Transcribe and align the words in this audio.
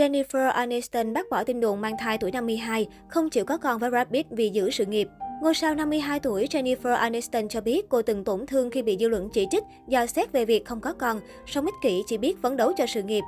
Jennifer 0.00 0.50
Aniston 0.50 1.12
bác 1.12 1.30
bỏ 1.30 1.44
tin 1.44 1.60
đồn 1.60 1.80
mang 1.80 1.96
thai 1.98 2.18
tuổi 2.18 2.30
52, 2.30 2.86
không 3.08 3.30
chịu 3.30 3.44
có 3.44 3.56
con 3.58 3.78
với 3.78 3.90
Brad 3.90 4.08
Pitt 4.08 4.30
vì 4.30 4.48
giữ 4.48 4.70
sự 4.70 4.86
nghiệp. 4.86 5.08
Ngôi 5.42 5.54
sao 5.54 5.74
52 5.74 6.20
tuổi 6.20 6.46
Jennifer 6.50 6.94
Aniston 6.94 7.48
cho 7.48 7.60
biết 7.60 7.88
cô 7.88 8.02
từng 8.02 8.24
tổn 8.24 8.46
thương 8.46 8.70
khi 8.70 8.82
bị 8.82 8.96
dư 9.00 9.08
luận 9.08 9.28
chỉ 9.32 9.46
trích 9.50 9.62
do 9.88 10.06
xét 10.06 10.32
về 10.32 10.44
việc 10.44 10.64
không 10.64 10.80
có 10.80 10.92
con, 10.92 11.20
song 11.46 11.66
ích 11.66 11.74
kỷ 11.82 12.02
chỉ 12.06 12.18
biết 12.18 12.42
phấn 12.42 12.56
đấu 12.56 12.72
cho 12.76 12.86
sự 12.86 13.02
nghiệp. 13.02 13.22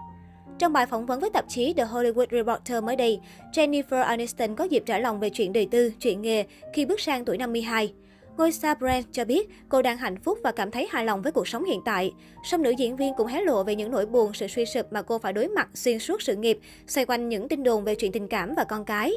Trong 0.59 0.73
bài 0.73 0.87
phỏng 0.87 1.07
vấn 1.07 1.21
với 1.21 1.31
tạp 1.31 1.45
chí 1.49 1.73
The 1.73 1.85
Hollywood 1.85 2.27
Reporter 2.31 2.83
mới 2.83 2.97
đây, 2.97 3.21
Jennifer 3.53 4.03
Aniston 4.03 4.57
có 4.57 4.65
dịp 4.65 4.83
trả 4.87 4.99
lòng 4.99 5.21
về 5.21 5.31
chuyện 5.31 5.53
đời 5.53 5.69
tư, 5.71 5.93
chuyện 6.01 6.23
nghề 6.23 6.45
khi 6.73 6.85
bước 6.85 7.01
sang 7.01 7.25
tuổi 7.25 7.39
52. 7.39 7.93
Ngôi 8.37 8.53
sao 8.53 8.75
Brand 8.75 9.07
cho 9.13 9.25
biết 9.25 9.49
cô 9.69 9.83
đang 9.83 9.99
hạnh 9.99 10.17
phúc 10.17 10.39
và 10.45 10.53
cảm 10.53 10.71
thấy 10.71 10.89
hài 10.91 11.05
lòng 11.05 11.23
với 11.23 11.33
cuộc 11.33 11.49
sống 11.49 11.65
hiện 11.65 11.81
tại. 11.85 12.13
Song 12.45 12.63
nữ 12.63 12.71
diễn 12.71 12.97
viên 12.97 13.15
cũng 13.17 13.27
hé 13.27 13.41
lộ 13.41 13.65
về 13.65 13.75
những 13.75 13.91
nỗi 13.91 14.07
buồn, 14.07 14.33
sự 14.35 14.47
suy 14.47 14.65
sụp 14.67 14.93
mà 14.93 15.03
cô 15.03 15.19
phải 15.19 15.33
đối 15.33 15.49
mặt 15.49 15.69
xuyên 15.75 15.99
suốt 15.99 16.23
sự 16.23 16.37
nghiệp, 16.37 16.59
xoay 16.87 17.07
quanh 17.07 17.29
những 17.29 17.49
tin 17.49 17.63
đồn 17.63 17.85
về 17.85 17.95
chuyện 17.95 18.13
tình 18.13 18.29
cảm 18.29 18.55
và 18.57 18.65
con 18.65 18.85
cái. 18.85 19.13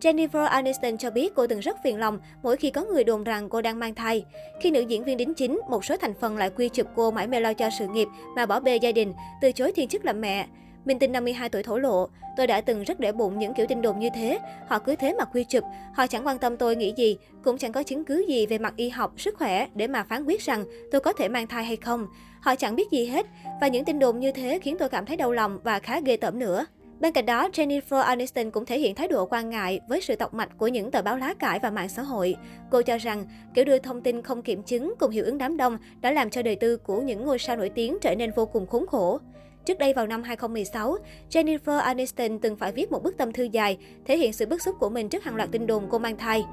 Jennifer 0.00 0.44
Aniston 0.44 0.98
cho 0.98 1.10
biết 1.10 1.32
cô 1.34 1.46
từng 1.46 1.60
rất 1.60 1.76
phiền 1.84 1.98
lòng 1.98 2.18
mỗi 2.42 2.56
khi 2.56 2.70
có 2.70 2.84
người 2.84 3.04
đồn 3.04 3.24
rằng 3.24 3.48
cô 3.48 3.62
đang 3.62 3.78
mang 3.78 3.94
thai. 3.94 4.24
Khi 4.60 4.70
nữ 4.70 4.80
diễn 4.80 5.04
viên 5.04 5.16
đính 5.16 5.34
chính, 5.34 5.60
một 5.68 5.84
số 5.84 5.96
thành 5.96 6.14
phần 6.20 6.36
lại 6.36 6.50
quy 6.56 6.68
chụp 6.68 6.86
cô 6.96 7.10
mãi 7.10 7.26
mê 7.26 7.40
lo 7.40 7.52
cho 7.52 7.68
sự 7.78 7.86
nghiệp 7.88 8.08
mà 8.36 8.46
bỏ 8.46 8.60
bê 8.60 8.76
gia 8.76 8.92
đình, 8.92 9.14
từ 9.40 9.52
chối 9.52 9.72
thiên 9.72 9.88
chức 9.88 10.04
làm 10.04 10.20
mẹ. 10.20 10.46
Minh 10.84 10.98
Tinh 10.98 11.12
52 11.12 11.48
tuổi 11.48 11.62
thổ 11.62 11.78
lộ, 11.78 12.08
tôi 12.36 12.46
đã 12.46 12.60
từng 12.60 12.82
rất 12.82 13.00
để 13.00 13.12
bụng 13.12 13.38
những 13.38 13.54
kiểu 13.54 13.66
tin 13.66 13.82
đồn 13.82 13.98
như 13.98 14.08
thế. 14.14 14.38
Họ 14.68 14.78
cứ 14.78 14.96
thế 14.96 15.14
mà 15.18 15.24
quy 15.24 15.44
chụp, 15.44 15.64
họ 15.94 16.06
chẳng 16.06 16.26
quan 16.26 16.38
tâm 16.38 16.56
tôi 16.56 16.76
nghĩ 16.76 16.92
gì, 16.96 17.18
cũng 17.44 17.58
chẳng 17.58 17.72
có 17.72 17.82
chứng 17.82 18.04
cứ 18.04 18.24
gì 18.28 18.46
về 18.46 18.58
mặt 18.58 18.74
y 18.76 18.88
học, 18.88 19.12
sức 19.16 19.34
khỏe 19.38 19.66
để 19.74 19.86
mà 19.86 20.04
phán 20.04 20.24
quyết 20.24 20.40
rằng 20.40 20.64
tôi 20.92 21.00
có 21.00 21.12
thể 21.12 21.28
mang 21.28 21.46
thai 21.46 21.64
hay 21.64 21.76
không. 21.76 22.06
Họ 22.40 22.54
chẳng 22.54 22.76
biết 22.76 22.90
gì 22.90 23.06
hết, 23.06 23.26
và 23.60 23.68
những 23.68 23.84
tin 23.84 23.98
đồn 23.98 24.20
như 24.20 24.32
thế 24.32 24.58
khiến 24.62 24.76
tôi 24.78 24.88
cảm 24.88 25.06
thấy 25.06 25.16
đau 25.16 25.32
lòng 25.32 25.58
và 25.64 25.78
khá 25.78 26.00
ghê 26.00 26.16
tởm 26.16 26.38
nữa. 26.38 26.66
Bên 27.00 27.12
cạnh 27.12 27.26
đó, 27.26 27.48
Jennifer 27.52 28.00
Aniston 28.00 28.50
cũng 28.50 28.66
thể 28.66 28.78
hiện 28.78 28.94
thái 28.94 29.08
độ 29.08 29.26
quan 29.26 29.50
ngại 29.50 29.80
với 29.88 30.00
sự 30.00 30.16
tọc 30.16 30.34
mạch 30.34 30.58
của 30.58 30.68
những 30.68 30.90
tờ 30.90 31.02
báo 31.02 31.16
lá 31.16 31.34
cải 31.34 31.58
và 31.58 31.70
mạng 31.70 31.88
xã 31.88 32.02
hội. 32.02 32.36
Cô 32.70 32.82
cho 32.82 32.98
rằng, 32.98 33.26
kiểu 33.54 33.64
đưa 33.64 33.78
thông 33.78 34.00
tin 34.00 34.22
không 34.22 34.42
kiểm 34.42 34.62
chứng 34.62 34.94
cùng 34.98 35.10
hiệu 35.10 35.24
ứng 35.24 35.38
đám 35.38 35.56
đông 35.56 35.78
đã 36.00 36.12
làm 36.12 36.30
cho 36.30 36.42
đời 36.42 36.56
tư 36.56 36.76
của 36.76 37.00
những 37.00 37.24
ngôi 37.24 37.38
sao 37.38 37.56
nổi 37.56 37.68
tiếng 37.68 37.98
trở 38.00 38.14
nên 38.14 38.30
vô 38.36 38.46
cùng 38.46 38.66
khốn 38.66 38.86
khổ. 38.86 39.18
Trước 39.64 39.78
đây 39.78 39.92
vào 39.92 40.06
năm 40.06 40.22
2016, 40.22 40.96
Jennifer 41.30 41.78
Aniston 41.78 42.38
từng 42.38 42.56
phải 42.56 42.72
viết 42.72 42.92
một 42.92 43.02
bức 43.02 43.16
tâm 43.16 43.32
thư 43.32 43.44
dài, 43.44 43.78
thể 44.04 44.18
hiện 44.18 44.32
sự 44.32 44.46
bức 44.46 44.62
xúc 44.62 44.76
của 44.78 44.90
mình 44.90 45.08
trước 45.08 45.24
hàng 45.24 45.36
loạt 45.36 45.48
tin 45.52 45.66
đồn 45.66 45.86
cô 45.90 45.98
mang 45.98 46.16
thai. 46.16 46.44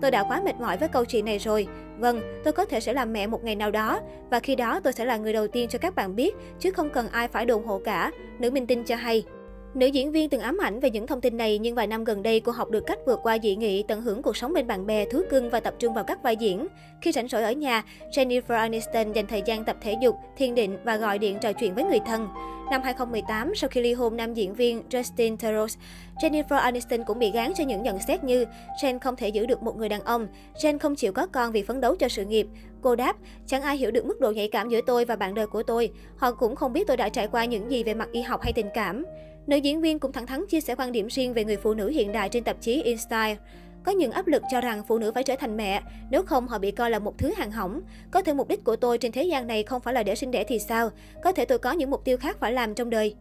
Tôi 0.00 0.10
đã 0.10 0.24
quá 0.28 0.42
mệt 0.44 0.60
mỏi 0.60 0.76
với 0.76 0.88
câu 0.88 1.04
chuyện 1.04 1.24
này 1.24 1.38
rồi. 1.38 1.66
Vâng, 1.98 2.20
tôi 2.44 2.52
có 2.52 2.64
thể 2.64 2.80
sẽ 2.80 2.92
làm 2.92 3.12
mẹ 3.12 3.26
một 3.26 3.44
ngày 3.44 3.56
nào 3.56 3.70
đó. 3.70 4.00
Và 4.30 4.40
khi 4.40 4.56
đó 4.56 4.80
tôi 4.80 4.92
sẽ 4.92 5.04
là 5.04 5.16
người 5.16 5.32
đầu 5.32 5.48
tiên 5.48 5.68
cho 5.68 5.78
các 5.78 5.94
bạn 5.94 6.16
biết, 6.16 6.34
chứ 6.58 6.70
không 6.70 6.90
cần 6.90 7.08
ai 7.08 7.28
phải 7.28 7.46
đồn 7.46 7.66
hộ 7.66 7.80
cả. 7.84 8.10
Nữ 8.38 8.50
minh 8.50 8.66
tinh 8.66 8.84
cho 8.84 8.96
hay. 8.96 9.24
Nữ 9.74 9.86
diễn 9.86 10.12
viên 10.12 10.28
từng 10.28 10.40
ám 10.40 10.58
ảnh 10.58 10.80
về 10.80 10.90
những 10.90 11.06
thông 11.06 11.20
tin 11.20 11.36
này 11.36 11.58
nhưng 11.58 11.74
vài 11.74 11.86
năm 11.86 12.04
gần 12.04 12.22
đây 12.22 12.40
cô 12.40 12.52
học 12.52 12.70
được 12.70 12.86
cách 12.86 12.98
vượt 13.06 13.20
qua 13.22 13.38
dị 13.42 13.56
nghị, 13.56 13.82
tận 13.82 14.02
hưởng 14.02 14.22
cuộc 14.22 14.36
sống 14.36 14.52
bên 14.52 14.66
bạn 14.66 14.86
bè, 14.86 15.04
thú 15.04 15.22
cưng 15.30 15.50
và 15.50 15.60
tập 15.60 15.74
trung 15.78 15.94
vào 15.94 16.04
các 16.04 16.22
vai 16.22 16.36
diễn. 16.36 16.66
Khi 17.00 17.12
rảnh 17.12 17.28
rỗi 17.28 17.42
ở 17.42 17.52
nhà, 17.52 17.84
Jennifer 18.12 18.56
Aniston 18.56 19.12
dành 19.12 19.26
thời 19.26 19.42
gian 19.46 19.64
tập 19.64 19.76
thể 19.80 19.96
dục, 20.02 20.16
thiền 20.36 20.54
định 20.54 20.78
và 20.84 20.96
gọi 20.96 21.18
điện 21.18 21.38
trò 21.40 21.52
chuyện 21.52 21.74
với 21.74 21.84
người 21.84 22.00
thân. 22.06 22.28
Năm 22.70 22.82
2018, 22.82 23.54
sau 23.54 23.68
khi 23.68 23.80
ly 23.80 23.92
hôn 23.92 24.16
nam 24.16 24.34
diễn 24.34 24.54
viên 24.54 24.82
Justin 24.90 25.36
Theroux, 25.36 25.78
Jennifer 26.22 26.58
Aniston 26.58 27.04
cũng 27.04 27.18
bị 27.18 27.30
gán 27.30 27.52
cho 27.56 27.64
những 27.64 27.82
nhận 27.82 27.98
xét 27.98 28.24
như 28.24 28.44
Jen 28.82 28.98
không 28.98 29.16
thể 29.16 29.28
giữ 29.28 29.46
được 29.46 29.62
một 29.62 29.76
người 29.76 29.88
đàn 29.88 30.04
ông, 30.04 30.28
Jen 30.54 30.78
không 30.78 30.94
chịu 30.94 31.12
có 31.12 31.26
con 31.26 31.52
vì 31.52 31.62
phấn 31.62 31.80
đấu 31.80 31.96
cho 31.96 32.08
sự 32.08 32.24
nghiệp. 32.24 32.46
Cô 32.82 32.96
đáp, 32.96 33.16
chẳng 33.46 33.62
ai 33.62 33.76
hiểu 33.76 33.90
được 33.90 34.04
mức 34.04 34.20
độ 34.20 34.30
nhạy 34.30 34.48
cảm 34.48 34.68
giữa 34.68 34.80
tôi 34.86 35.04
và 35.04 35.16
bạn 35.16 35.34
đời 35.34 35.46
của 35.46 35.62
tôi. 35.62 35.90
Họ 36.16 36.32
cũng 36.32 36.56
không 36.56 36.72
biết 36.72 36.86
tôi 36.86 36.96
đã 36.96 37.08
trải 37.08 37.28
qua 37.28 37.44
những 37.44 37.70
gì 37.70 37.84
về 37.84 37.94
mặt 37.94 38.08
y 38.12 38.20
học 38.20 38.40
hay 38.42 38.52
tình 38.52 38.68
cảm. 38.74 39.04
Nữ 39.46 39.56
diễn 39.56 39.80
viên 39.80 39.98
cũng 39.98 40.12
thẳng 40.12 40.26
thắn 40.26 40.46
chia 40.46 40.60
sẻ 40.60 40.74
quan 40.74 40.92
điểm 40.92 41.06
riêng 41.06 41.34
về 41.34 41.44
người 41.44 41.56
phụ 41.56 41.74
nữ 41.74 41.88
hiện 41.88 42.12
đại 42.12 42.28
trên 42.28 42.44
tạp 42.44 42.60
chí 42.60 42.82
InStyle. 42.82 43.36
Có 43.84 43.92
những 43.92 44.12
áp 44.12 44.26
lực 44.26 44.42
cho 44.50 44.60
rằng 44.60 44.82
phụ 44.88 44.98
nữ 44.98 45.12
phải 45.14 45.22
trở 45.22 45.36
thành 45.36 45.56
mẹ, 45.56 45.82
nếu 46.10 46.22
không 46.22 46.48
họ 46.48 46.58
bị 46.58 46.70
coi 46.70 46.90
là 46.90 46.98
một 46.98 47.18
thứ 47.18 47.32
hàng 47.36 47.50
hỏng. 47.50 47.80
Có 48.10 48.22
thể 48.22 48.32
mục 48.32 48.48
đích 48.48 48.64
của 48.64 48.76
tôi 48.76 48.98
trên 48.98 49.12
thế 49.12 49.24
gian 49.24 49.46
này 49.46 49.62
không 49.62 49.80
phải 49.80 49.94
là 49.94 50.02
để 50.02 50.14
sinh 50.14 50.30
đẻ 50.30 50.44
thì 50.44 50.58
sao? 50.58 50.90
Có 51.22 51.32
thể 51.32 51.44
tôi 51.44 51.58
có 51.58 51.72
những 51.72 51.90
mục 51.90 52.04
tiêu 52.04 52.16
khác 52.16 52.36
phải 52.40 52.52
làm 52.52 52.74
trong 52.74 52.90
đời. 52.90 53.14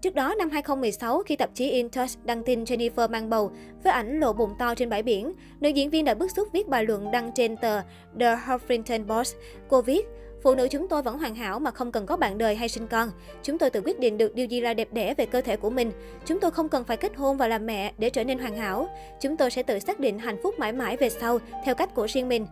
Trước 0.00 0.14
đó, 0.14 0.34
năm 0.38 0.50
2016, 0.50 1.22
khi 1.22 1.36
tạp 1.36 1.50
chí 1.54 1.70
InTouch 1.70 2.10
đăng 2.24 2.42
tin 2.42 2.64
Jennifer 2.64 3.10
mang 3.10 3.30
bầu 3.30 3.50
với 3.84 3.92
ảnh 3.92 4.20
lộ 4.20 4.32
bụng 4.32 4.54
to 4.58 4.74
trên 4.74 4.88
bãi 4.88 5.02
biển, 5.02 5.32
nữ 5.60 5.68
diễn 5.68 5.90
viên 5.90 6.04
đã 6.04 6.14
bức 6.14 6.30
xúc 6.30 6.48
viết 6.52 6.68
bài 6.68 6.84
luận 6.84 7.10
đăng 7.10 7.30
trên 7.34 7.56
tờ 7.56 7.80
The 8.20 8.36
Huffington 8.46 9.06
Post. 9.06 9.36
Cô 9.68 9.82
viết, 9.82 10.06
Phụ 10.42 10.54
nữ 10.54 10.68
chúng 10.70 10.88
tôi 10.88 11.02
vẫn 11.02 11.18
hoàn 11.18 11.34
hảo 11.34 11.58
mà 11.58 11.70
không 11.70 11.92
cần 11.92 12.06
có 12.06 12.16
bạn 12.16 12.38
đời 12.38 12.54
hay 12.54 12.68
sinh 12.68 12.86
con. 12.86 13.10
Chúng 13.42 13.58
tôi 13.58 13.70
tự 13.70 13.80
quyết 13.80 13.98
định 13.98 14.18
được 14.18 14.34
điều 14.34 14.46
gì 14.46 14.60
là 14.60 14.74
đẹp 14.74 14.92
đẽ 14.92 15.14
về 15.14 15.26
cơ 15.26 15.40
thể 15.40 15.56
của 15.56 15.70
mình. 15.70 15.92
Chúng 16.24 16.40
tôi 16.40 16.50
không 16.50 16.68
cần 16.68 16.84
phải 16.84 16.96
kết 16.96 17.16
hôn 17.16 17.36
và 17.36 17.48
làm 17.48 17.66
mẹ 17.66 17.92
để 17.98 18.10
trở 18.10 18.24
nên 18.24 18.38
hoàn 18.38 18.56
hảo. 18.56 18.88
Chúng 19.20 19.36
tôi 19.36 19.50
sẽ 19.50 19.62
tự 19.62 19.78
xác 19.78 20.00
định 20.00 20.18
hạnh 20.18 20.36
phúc 20.42 20.54
mãi 20.58 20.72
mãi 20.72 20.96
về 20.96 21.08
sau, 21.08 21.38
theo 21.64 21.74
cách 21.74 21.94
của 21.94 22.06
riêng 22.06 22.28
mình. 22.28 22.46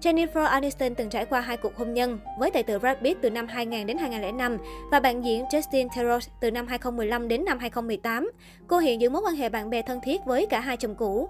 Jennifer 0.00 0.44
Aniston 0.44 0.94
từng 0.94 1.10
trải 1.10 1.24
qua 1.24 1.40
hai 1.40 1.56
cuộc 1.56 1.76
hôn 1.76 1.94
nhân 1.94 2.18
với 2.38 2.50
tài 2.50 2.62
tử 2.62 2.78
Brad 2.78 2.98
Pitt 3.02 3.22
từ 3.22 3.30
năm 3.30 3.46
2000 3.46 3.86
đến 3.86 3.98
2005 3.98 4.58
và 4.90 5.00
bạn 5.00 5.24
diễn 5.24 5.44
Justin 5.44 5.88
Theroux 5.96 6.28
từ 6.40 6.50
năm 6.50 6.66
2015 6.66 7.28
đến 7.28 7.44
năm 7.44 7.58
2018. 7.58 8.30
Cô 8.66 8.78
hiện 8.78 9.00
giữ 9.00 9.10
mối 9.10 9.22
quan 9.24 9.34
hệ 9.34 9.48
bạn 9.48 9.70
bè 9.70 9.82
thân 9.82 10.00
thiết 10.04 10.20
với 10.26 10.46
cả 10.46 10.60
hai 10.60 10.76
chồng 10.76 10.94
cũ. 10.94 11.28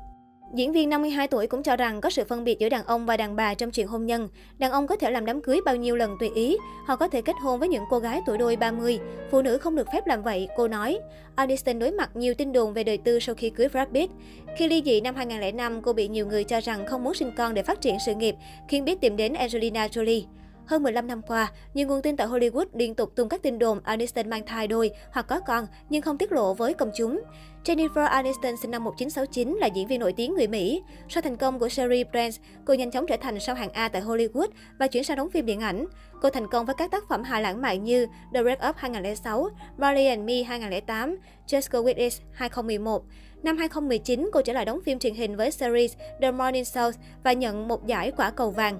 Diễn 0.54 0.72
viên 0.72 0.90
52 0.90 1.28
tuổi 1.28 1.46
cũng 1.46 1.62
cho 1.62 1.76
rằng 1.76 2.00
có 2.00 2.10
sự 2.10 2.24
phân 2.24 2.44
biệt 2.44 2.58
giữa 2.58 2.68
đàn 2.68 2.84
ông 2.84 3.06
và 3.06 3.16
đàn 3.16 3.36
bà 3.36 3.54
trong 3.54 3.70
chuyện 3.70 3.86
hôn 3.86 4.06
nhân. 4.06 4.28
Đàn 4.58 4.70
ông 4.70 4.86
có 4.86 4.96
thể 4.96 5.10
làm 5.10 5.26
đám 5.26 5.40
cưới 5.40 5.60
bao 5.64 5.76
nhiêu 5.76 5.96
lần 5.96 6.16
tùy 6.20 6.30
ý, 6.34 6.56
họ 6.86 6.96
có 6.96 7.08
thể 7.08 7.22
kết 7.22 7.36
hôn 7.42 7.60
với 7.60 7.68
những 7.68 7.84
cô 7.90 7.98
gái 7.98 8.20
tuổi 8.26 8.38
đôi 8.38 8.56
30. 8.56 8.98
Phụ 9.30 9.42
nữ 9.42 9.58
không 9.58 9.76
được 9.76 9.86
phép 9.92 10.06
làm 10.06 10.22
vậy, 10.22 10.48
cô 10.56 10.68
nói. 10.68 10.98
Aniston 11.34 11.78
đối 11.78 11.90
mặt 11.90 12.10
nhiều 12.16 12.34
tin 12.34 12.52
đồn 12.52 12.72
về 12.72 12.84
đời 12.84 12.98
tư 12.98 13.20
sau 13.20 13.34
khi 13.34 13.50
cưới 13.50 13.68
Brad 13.68 13.88
Pitt. 13.88 14.12
Khi 14.56 14.68
ly 14.68 14.82
dị 14.84 15.00
năm 15.00 15.14
2005, 15.14 15.82
cô 15.82 15.92
bị 15.92 16.08
nhiều 16.08 16.26
người 16.26 16.44
cho 16.44 16.60
rằng 16.60 16.86
không 16.86 17.04
muốn 17.04 17.14
sinh 17.14 17.32
con 17.36 17.54
để 17.54 17.62
phát 17.62 17.80
triển 17.80 17.96
sự 18.06 18.14
nghiệp, 18.14 18.34
khiến 18.68 18.84
biết 18.84 19.00
tìm 19.00 19.16
đến 19.16 19.34
Angelina 19.34 19.86
Jolie. 19.86 20.22
Hơn 20.66 20.82
15 20.82 21.06
năm 21.06 21.22
qua, 21.22 21.52
nhiều 21.74 21.88
nguồn 21.88 22.02
tin 22.02 22.16
tại 22.16 22.26
Hollywood 22.26 22.66
liên 22.72 22.94
tục 22.94 23.12
tung 23.16 23.28
các 23.28 23.42
tin 23.42 23.58
đồn 23.58 23.80
Aniston 23.84 24.30
mang 24.30 24.46
thai 24.46 24.68
đôi 24.68 24.90
hoặc 25.12 25.26
có 25.28 25.40
con 25.40 25.66
nhưng 25.88 26.02
không 26.02 26.18
tiết 26.18 26.32
lộ 26.32 26.54
với 26.54 26.74
công 26.74 26.90
chúng. 26.96 27.20
Jennifer 27.64 28.06
Aniston 28.06 28.56
sinh 28.56 28.70
năm 28.70 28.84
1969 28.84 29.56
là 29.60 29.66
diễn 29.66 29.86
viên 29.86 30.00
nổi 30.00 30.12
tiếng 30.12 30.34
người 30.34 30.46
Mỹ. 30.46 30.82
Sau 31.08 31.22
thành 31.22 31.36
công 31.36 31.58
của 31.58 31.68
series 31.68 32.06
Friends, 32.06 32.40
cô 32.64 32.74
nhanh 32.74 32.90
chóng 32.90 33.06
trở 33.06 33.16
thành 33.16 33.40
sao 33.40 33.54
hạng 33.54 33.72
A 33.72 33.88
tại 33.88 34.02
Hollywood 34.02 34.48
và 34.78 34.86
chuyển 34.86 35.04
sang 35.04 35.16
đóng 35.16 35.30
phim 35.30 35.46
điện 35.46 35.60
ảnh. 35.60 35.86
Cô 36.22 36.30
thành 36.30 36.48
công 36.48 36.66
với 36.66 36.74
các 36.78 36.90
tác 36.90 37.08
phẩm 37.08 37.22
hài 37.22 37.42
lãng 37.42 37.62
mạn 37.62 37.84
như 37.84 38.06
The 38.34 38.42
Break 38.42 38.58
Up 38.68 38.76
2006, 38.76 39.48
Marley 39.78 40.06
and 40.06 40.24
Me 40.24 40.42
2008, 40.42 41.16
Just 41.46 41.68
Go 41.70 41.78
With 41.78 41.96
It 41.96 42.12
2011. 42.32 43.04
Năm 43.42 43.56
2019, 43.56 44.30
cô 44.32 44.42
trở 44.42 44.52
lại 44.52 44.64
đóng 44.64 44.80
phim 44.84 44.98
truyền 44.98 45.14
hình 45.14 45.36
với 45.36 45.50
series 45.50 45.96
The 46.20 46.30
Morning 46.30 46.62
Show 46.62 46.92
và 47.24 47.32
nhận 47.32 47.68
một 47.68 47.86
giải 47.86 48.12
quả 48.16 48.30
cầu 48.30 48.50
vàng. 48.50 48.78